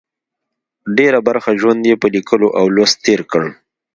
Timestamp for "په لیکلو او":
2.01-2.65